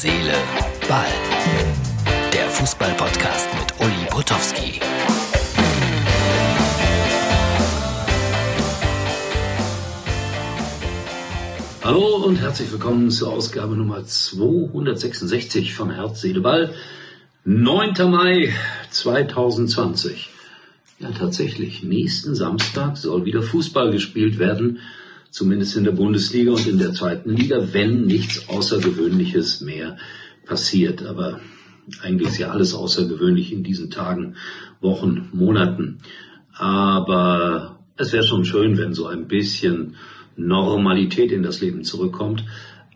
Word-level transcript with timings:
Seele, 0.00 0.32
Ball. 0.88 1.08
Der 2.32 2.48
Fußball-Podcast 2.50 3.48
mit 3.58 3.80
Uli 3.80 4.06
Potowski. 4.08 4.78
Hallo 11.82 12.24
und 12.24 12.36
herzlich 12.36 12.70
willkommen 12.70 13.10
zur 13.10 13.32
Ausgabe 13.32 13.74
Nummer 13.74 14.04
266 14.04 15.74
von 15.74 15.90
Herz, 15.90 16.20
Seele, 16.20 16.42
Ball. 16.42 16.72
9. 17.44 18.08
Mai 18.08 18.54
2020. 18.90 20.30
Ja, 21.00 21.10
tatsächlich. 21.10 21.82
Nächsten 21.82 22.36
Samstag 22.36 22.98
soll 22.98 23.24
wieder 23.24 23.42
Fußball 23.42 23.90
gespielt 23.90 24.38
werden 24.38 24.78
zumindest 25.30 25.76
in 25.76 25.84
der 25.84 25.92
Bundesliga 25.92 26.52
und 26.52 26.66
in 26.66 26.78
der 26.78 26.92
zweiten 26.92 27.30
Liga, 27.30 27.72
wenn 27.72 28.06
nichts 28.06 28.48
Außergewöhnliches 28.48 29.60
mehr 29.60 29.96
passiert. 30.44 31.04
Aber 31.04 31.40
eigentlich 32.02 32.28
ist 32.28 32.38
ja 32.38 32.50
alles 32.50 32.74
außergewöhnlich 32.74 33.52
in 33.52 33.62
diesen 33.62 33.90
Tagen, 33.90 34.34
Wochen, 34.80 35.28
Monaten. 35.32 35.98
Aber 36.54 37.78
es 37.96 38.12
wäre 38.12 38.24
schon 38.24 38.44
schön, 38.44 38.78
wenn 38.78 38.94
so 38.94 39.06
ein 39.06 39.26
bisschen 39.26 39.96
Normalität 40.36 41.32
in 41.32 41.42
das 41.42 41.60
Leben 41.60 41.82
zurückkommt, 41.84 42.44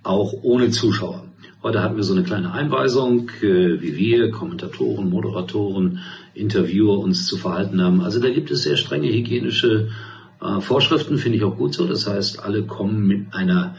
auch 0.03 0.33
ohne 0.43 0.71
Zuschauer. 0.71 1.25
Heute 1.63 1.81
hatten 1.81 1.97
wir 1.97 2.03
so 2.03 2.13
eine 2.13 2.25
kleine 2.25 2.53
Einweisung, 2.53 3.31
äh, 3.41 3.81
wie 3.81 3.97
wir, 3.97 4.31
Kommentatoren, 4.33 5.09
Moderatoren, 5.09 6.01
Interviewer 6.35 6.99
uns 6.99 7.27
zu 7.27 7.37
verhalten 7.37 7.81
haben. 7.81 8.01
Also 8.01 8.21
da 8.21 8.31
gibt 8.31 8.51
es 8.51 8.65
sehr 8.65 8.77
strenge 8.77 9.09
hygienische 9.09 9.89
Vorschriften 10.61 11.19
finde 11.19 11.39
ich 11.39 11.45
auch 11.45 11.57
gut 11.57 11.75
so. 11.75 11.87
Das 11.87 12.07
heißt, 12.07 12.43
alle 12.43 12.65
kommen 12.65 13.07
mit 13.07 13.33
einer 13.33 13.77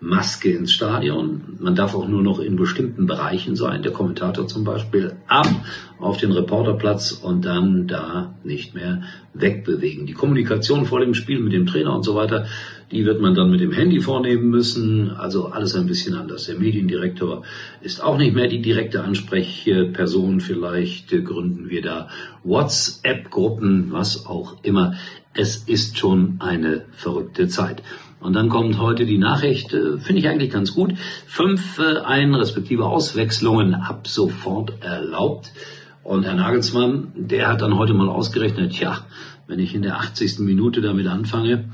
Maske 0.00 0.50
ins 0.50 0.72
Stadion. 0.72 1.56
Man 1.58 1.74
darf 1.74 1.94
auch 1.94 2.06
nur 2.06 2.22
noch 2.22 2.38
in 2.38 2.56
bestimmten 2.56 3.06
Bereichen 3.06 3.56
sein. 3.56 3.82
Der 3.82 3.92
Kommentator 3.92 4.46
zum 4.46 4.62
Beispiel 4.62 5.16
ab 5.28 5.48
auf 5.98 6.18
den 6.18 6.32
Reporterplatz 6.32 7.12
und 7.12 7.44
dann 7.46 7.86
da 7.86 8.34
nicht 8.44 8.74
mehr 8.74 9.02
wegbewegen. 9.32 10.06
Die 10.06 10.12
Kommunikation 10.12 10.84
vor 10.84 11.00
dem 11.00 11.14
Spiel 11.14 11.40
mit 11.40 11.54
dem 11.54 11.66
Trainer 11.66 11.94
und 11.94 12.02
so 12.02 12.14
weiter, 12.14 12.46
die 12.90 13.06
wird 13.06 13.20
man 13.20 13.34
dann 13.34 13.50
mit 13.50 13.60
dem 13.60 13.72
Handy 13.72 14.00
vornehmen 14.00 14.50
müssen. 14.50 15.10
Also 15.10 15.46
alles 15.46 15.74
ein 15.74 15.86
bisschen 15.86 16.14
anders. 16.14 16.44
Der 16.46 16.58
Mediendirektor 16.58 17.42
ist 17.80 18.02
auch 18.02 18.18
nicht 18.18 18.34
mehr 18.34 18.48
die 18.48 18.60
direkte 18.60 19.02
Ansprechperson. 19.02 20.40
Vielleicht 20.40 21.08
gründen 21.24 21.70
wir 21.70 21.80
da 21.80 22.08
WhatsApp-Gruppen, 22.42 23.90
was 23.90 24.26
auch 24.26 24.56
immer. 24.62 24.94
Es 25.32 25.56
ist 25.56 25.98
schon 25.98 26.36
eine 26.40 26.84
verrückte 26.92 27.48
Zeit. 27.48 27.82
Und 28.24 28.32
dann 28.32 28.48
kommt 28.48 28.78
heute 28.78 29.04
die 29.04 29.18
Nachricht, 29.18 29.74
äh, 29.74 29.98
finde 29.98 30.20
ich 30.22 30.28
eigentlich 30.28 30.50
ganz 30.50 30.74
gut. 30.74 30.94
Fünf 31.26 31.78
äh, 31.78 31.98
Ein- 31.98 32.34
respektive 32.34 32.86
Auswechslungen 32.86 33.74
ab 33.74 34.08
sofort 34.08 34.72
erlaubt. 34.82 35.52
Und 36.02 36.24
Herr 36.24 36.34
Nagelsmann, 36.34 37.12
der 37.16 37.48
hat 37.48 37.60
dann 37.60 37.76
heute 37.76 37.92
mal 37.92 38.08
ausgerechnet, 38.08 38.80
ja, 38.80 39.04
wenn 39.46 39.58
ich 39.58 39.74
in 39.74 39.82
der 39.82 39.98
80. 39.98 40.38
Minute 40.38 40.80
damit 40.80 41.06
anfange, 41.06 41.66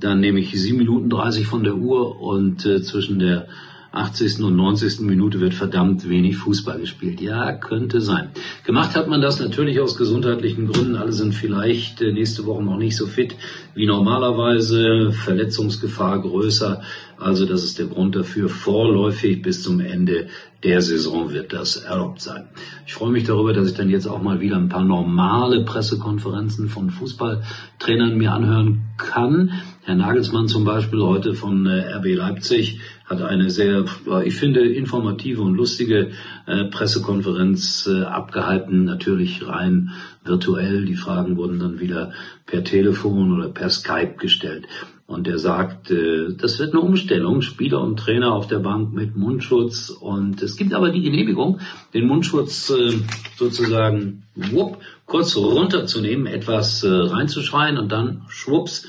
dann 0.00 0.20
nehme 0.20 0.40
ich 0.40 0.58
7 0.58 0.78
Minuten 0.78 1.10
30 1.10 1.46
von 1.46 1.62
der 1.62 1.74
Uhr 1.76 2.20
und 2.22 2.64
äh, 2.64 2.82
zwischen 2.82 3.18
der 3.18 3.46
80. 3.92 4.40
und 4.42 4.56
90. 4.56 5.00
Minute 5.00 5.38
wird 5.40 5.52
verdammt 5.52 6.08
wenig 6.08 6.38
Fußball 6.38 6.80
gespielt. 6.80 7.20
Ja, 7.20 7.52
könnte 7.52 8.00
sein. 8.00 8.30
Gemacht 8.64 8.96
hat 8.96 9.06
man 9.06 9.20
das 9.20 9.38
natürlich 9.38 9.80
aus 9.80 9.96
gesundheitlichen 9.96 10.66
Gründen. 10.66 10.96
Alle 10.96 11.12
sind 11.12 11.34
vielleicht 11.34 12.00
äh, 12.00 12.12
nächste 12.12 12.46
Woche 12.46 12.62
noch 12.62 12.78
nicht 12.78 12.96
so 12.96 13.06
fit 13.06 13.36
wie 13.74 13.86
normalerweise. 13.86 15.12
Verletzungsgefahr 15.12 16.22
größer. 16.22 16.80
Also 17.18 17.44
das 17.44 17.62
ist 17.64 17.78
der 17.78 17.86
Grund 17.86 18.16
dafür. 18.16 18.48
Vorläufig 18.48 19.42
bis 19.42 19.62
zum 19.62 19.80
Ende 19.80 20.28
der 20.64 20.80
Saison 20.80 21.32
wird 21.32 21.52
das 21.52 21.76
erlaubt 21.76 22.20
sein. 22.20 22.44
Ich 22.86 22.94
freue 22.94 23.10
mich 23.10 23.24
darüber, 23.24 23.52
dass 23.52 23.68
ich 23.68 23.74
dann 23.74 23.88
jetzt 23.88 24.06
auch 24.06 24.22
mal 24.22 24.40
wieder 24.40 24.56
ein 24.56 24.68
paar 24.68 24.84
normale 24.84 25.64
Pressekonferenzen 25.64 26.68
von 26.68 26.90
Fußballtrainern 26.90 28.16
mir 28.16 28.32
anhören 28.32 28.82
kann. 28.96 29.50
Herr 29.84 29.96
Nagelsmann 29.96 30.46
zum 30.46 30.64
Beispiel 30.64 31.02
heute 31.02 31.34
von 31.34 31.66
äh, 31.66 31.94
RB 31.96 32.14
Leipzig 32.16 32.80
hat 33.06 33.20
eine 33.20 33.50
sehr, 33.50 33.84
ich 34.24 34.36
finde, 34.36 34.60
informative 34.60 35.42
und 35.42 35.54
lustige 35.54 36.12
äh, 36.46 36.64
Pressekonferenz 36.64 37.88
äh, 37.92 38.04
abgehalten, 38.04 38.84
natürlich 38.84 39.46
rein 39.46 39.90
virtuell. 40.24 40.84
Die 40.84 40.94
Fragen 40.94 41.36
wurden 41.36 41.58
dann 41.58 41.80
wieder 41.80 42.12
per 42.46 42.62
Telefon 42.62 43.34
oder 43.34 43.48
per 43.48 43.68
Skype 43.68 44.14
gestellt. 44.18 44.66
Und 45.12 45.28
er 45.28 45.38
sagt, 45.38 45.90
äh, 45.90 46.32
das 46.34 46.58
wird 46.58 46.72
eine 46.72 46.80
Umstellung, 46.80 47.42
Spieler 47.42 47.82
und 47.82 47.98
Trainer 47.98 48.32
auf 48.32 48.46
der 48.46 48.60
Bank 48.60 48.94
mit 48.94 49.14
Mundschutz. 49.14 49.90
Und 49.90 50.42
es 50.42 50.56
gibt 50.56 50.72
aber 50.72 50.88
die 50.88 51.02
Genehmigung, 51.02 51.60
den 51.92 52.06
Mundschutz 52.06 52.70
äh, 52.70 52.94
sozusagen 53.36 54.24
wupp, 54.34 54.78
kurz 55.04 55.36
runterzunehmen, 55.36 56.26
etwas 56.26 56.82
äh, 56.82 56.88
reinzuschreien 56.88 57.76
und 57.76 57.92
dann 57.92 58.22
schwupps, 58.28 58.86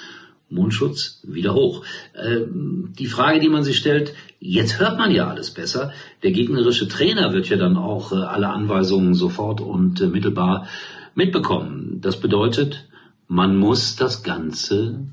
Mundschutz 0.49 1.19
wieder 1.23 1.55
hoch. 1.55 1.83
Die 2.13 3.07
Frage, 3.07 3.39
die 3.39 3.49
man 3.49 3.63
sich 3.63 3.77
stellt, 3.77 4.13
jetzt 4.39 4.79
hört 4.79 4.99
man 4.99 5.09
ja 5.09 5.27
alles 5.27 5.49
besser. 5.49 5.93
Der 6.21 6.31
gegnerische 6.31 6.87
Trainer 6.87 7.33
wird 7.33 7.49
ja 7.49 7.57
dann 7.57 7.75
auch 7.75 8.11
alle 8.11 8.49
Anweisungen 8.49 9.15
sofort 9.15 9.61
und 9.61 9.99
mittelbar 10.11 10.67
mitbekommen. 11.15 12.01
Das 12.01 12.19
bedeutet, 12.19 12.87
man 13.27 13.57
muss 13.57 13.95
das 13.95 14.21
Ganze 14.21 15.07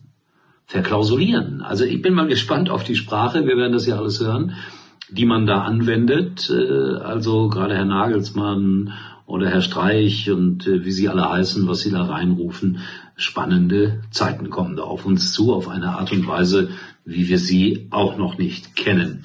verklausulieren. 0.70 1.62
Also 1.62 1.84
ich 1.84 2.00
bin 2.00 2.14
mal 2.14 2.28
gespannt 2.28 2.70
auf 2.70 2.84
die 2.84 2.94
Sprache, 2.94 3.44
wir 3.44 3.56
werden 3.56 3.72
das 3.72 3.86
ja 3.86 3.96
alles 3.98 4.20
hören, 4.20 4.54
die 5.10 5.26
man 5.26 5.44
da 5.44 5.62
anwendet. 5.62 6.48
Äh, 6.48 7.02
also 7.02 7.48
gerade 7.48 7.74
Herr 7.74 7.84
Nagelsmann 7.84 8.92
oder 9.26 9.48
Herr 9.48 9.62
Streich 9.62 10.30
und 10.30 10.68
äh, 10.68 10.84
wie 10.84 10.92
sie 10.92 11.08
alle 11.08 11.28
heißen, 11.28 11.66
was 11.66 11.80
sie 11.80 11.90
da 11.90 12.04
reinrufen. 12.04 12.78
Spannende 13.16 14.02
Zeiten 14.12 14.48
kommen 14.48 14.76
da 14.76 14.84
auf 14.84 15.06
uns 15.06 15.32
zu, 15.32 15.52
auf 15.52 15.68
eine 15.68 15.98
Art 15.98 16.12
und 16.12 16.28
Weise, 16.28 16.68
wie 17.04 17.26
wir 17.26 17.40
sie 17.40 17.88
auch 17.90 18.16
noch 18.16 18.38
nicht 18.38 18.76
kennen. 18.76 19.24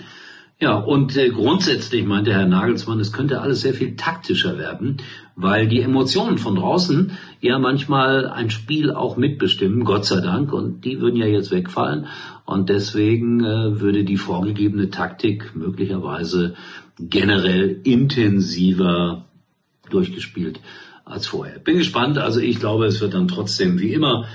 Ja, 0.57 0.75
und 0.75 1.17
äh, 1.17 1.29
grundsätzlich 1.29 2.05
meinte 2.05 2.31
Herr 2.31 2.45
Nagelsmann, 2.45 3.01
es 3.01 3.11
könnte 3.11 3.41
alles 3.41 3.59
sehr 3.59 3.73
viel 3.73 3.97
taktischer 3.97 4.57
werden, 4.57 4.97
weil 5.35 5.67
die 5.67 5.81
Emotionen 5.81 6.37
von 6.37 6.55
draußen 6.55 7.11
ja 7.41 7.59
manchmal 7.59 8.29
ein 8.29 8.49
Spiel 8.49 8.91
auch 8.91 9.17
mitbestimmen, 9.17 9.83
Gott 9.83 10.05
sei 10.05 10.21
Dank, 10.21 10.53
und 10.53 10.85
die 10.85 11.01
würden 11.01 11.17
ja 11.17 11.25
jetzt 11.25 11.51
wegfallen. 11.51 12.07
Und 12.45 12.69
deswegen 12.69 13.43
äh, 13.43 13.81
würde 13.81 14.05
die 14.05 14.15
vorgegebene 14.15 14.89
Taktik 14.89 15.53
möglicherweise 15.55 16.55
generell 16.99 17.81
intensiver 17.83 19.25
durchgespielt 19.89 20.61
als 21.03 21.27
vorher. 21.27 21.59
Bin 21.59 21.77
gespannt, 21.77 22.17
also 22.17 22.39
ich 22.39 22.59
glaube, 22.61 22.85
es 22.85 23.01
wird 23.01 23.13
dann 23.13 23.27
trotzdem 23.27 23.79
wie 23.79 23.91
immer 23.91 24.25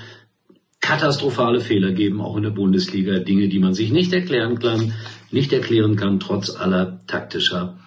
katastrophale 0.91 1.61
Fehler 1.61 1.93
geben, 1.93 2.19
auch 2.19 2.35
in 2.35 2.43
der 2.43 2.49
Bundesliga, 2.49 3.19
Dinge, 3.19 3.47
die 3.47 3.59
man 3.59 3.73
sich 3.73 3.93
nicht 3.93 4.11
erklären 4.11 4.59
kann, 4.59 4.91
nicht 5.31 5.53
erklären 5.53 5.95
kann, 5.95 6.19
trotz 6.19 6.49
aller 6.49 6.99
taktischer 7.07 7.77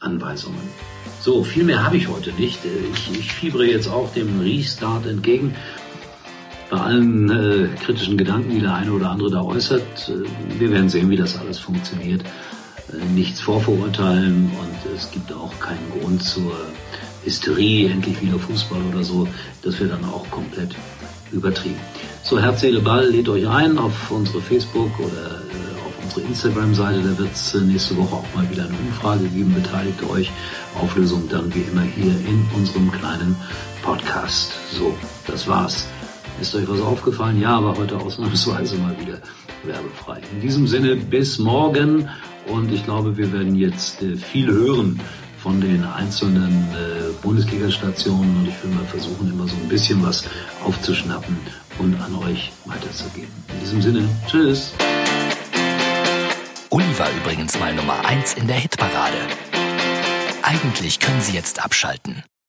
Anweisungen. 0.00 0.66
So, 1.20 1.44
viel 1.44 1.64
mehr 1.64 1.84
habe 1.84 1.98
ich 1.98 2.08
heute 2.08 2.32
nicht. 2.32 2.60
Ich, 2.64 3.18
ich 3.18 3.32
fiebere 3.32 3.66
jetzt 3.66 3.86
auch 3.86 4.14
dem 4.14 4.40
Restart 4.40 5.04
entgegen. 5.06 5.54
Bei 6.70 6.78
allen 6.78 7.30
äh, 7.30 7.68
kritischen 7.84 8.16
Gedanken, 8.16 8.50
die 8.50 8.60
der 8.60 8.74
eine 8.74 8.92
oder 8.92 9.10
andere 9.10 9.30
da 9.30 9.42
äußert, 9.42 10.08
äh, 10.08 10.58
wir 10.58 10.70
werden 10.70 10.88
sehen, 10.88 11.10
wie 11.10 11.16
das 11.16 11.38
alles 11.38 11.58
funktioniert. 11.58 12.22
Äh, 12.22 13.04
nichts 13.14 13.42
vorverurteilen 13.42 14.50
und 14.58 14.96
es 14.96 15.10
gibt 15.10 15.30
auch 15.34 15.52
keinen 15.60 15.90
Grund 16.00 16.22
zur 16.22 16.56
Hysterie, 17.24 17.90
endlich 17.90 18.22
wieder 18.22 18.38
Fußball 18.38 18.80
oder 18.90 19.04
so. 19.04 19.28
Das 19.60 19.78
wird 19.80 19.92
dann 19.92 20.04
auch 20.06 20.30
komplett 20.30 20.74
übertrieben. 21.32 21.80
So, 22.22 22.38
Herz, 22.40 22.60
Seele, 22.60 22.80
Ball, 22.80 23.08
lädt 23.10 23.28
euch 23.28 23.46
ein 23.46 23.78
auf 23.78 24.10
unsere 24.10 24.40
Facebook- 24.40 24.98
oder 24.98 25.42
äh, 25.42 25.86
auf 25.86 25.92
unsere 26.02 26.22
Instagram-Seite. 26.22 27.02
Da 27.02 27.18
wird 27.18 27.32
es 27.32 27.54
äh, 27.54 27.60
nächste 27.60 27.96
Woche 27.96 28.16
auch 28.16 28.34
mal 28.34 28.48
wieder 28.50 28.64
eine 28.64 28.76
Umfrage 28.86 29.24
geben. 29.28 29.54
Beteiligt 29.54 30.02
euch. 30.08 30.30
Auflösung 30.80 31.28
dann 31.28 31.54
wie 31.54 31.60
immer 31.60 31.82
hier 31.82 32.12
in 32.12 32.46
unserem 32.56 32.90
kleinen 32.90 33.36
Podcast. 33.82 34.52
So, 34.72 34.96
das 35.26 35.46
war's. 35.46 35.86
Ist 36.40 36.54
euch 36.54 36.68
was 36.68 36.80
aufgefallen? 36.80 37.40
Ja, 37.40 37.58
aber 37.58 37.76
heute 37.76 37.96
ausnahmsweise 37.96 38.76
mal 38.76 38.96
wieder 38.98 39.18
werbefrei. 39.62 40.20
In 40.32 40.40
diesem 40.40 40.66
Sinne, 40.66 40.96
bis 40.96 41.38
morgen. 41.38 42.08
Und 42.46 42.72
ich 42.72 42.84
glaube, 42.84 43.16
wir 43.16 43.32
werden 43.32 43.54
jetzt 43.54 44.02
äh, 44.02 44.16
viel 44.16 44.50
hören 44.50 45.00
von 45.44 45.60
den 45.60 45.84
einzelnen 45.84 46.54
äh, 46.72 47.12
Bundesliga-Stationen 47.20 48.38
und 48.38 48.48
ich 48.48 48.64
will 48.64 48.70
mal 48.70 48.86
versuchen, 48.86 49.30
immer 49.30 49.46
so 49.46 49.54
ein 49.56 49.68
bisschen 49.68 50.02
was 50.02 50.24
aufzuschnappen 50.64 51.36
und 51.78 52.00
an 52.00 52.14
euch 52.14 52.50
weiterzugeben. 52.64 53.28
In 53.52 53.60
diesem 53.60 53.82
Sinne, 53.82 54.08
tschüss. 54.26 54.72
Uli 56.70 56.98
war 56.98 57.10
übrigens 57.10 57.58
mal 57.58 57.74
Nummer 57.74 58.06
1 58.06 58.32
in 58.34 58.46
der 58.46 58.56
Hitparade. 58.56 59.18
Eigentlich 60.42 60.98
können 60.98 61.20
Sie 61.20 61.32
jetzt 61.32 61.62
abschalten. 61.62 62.24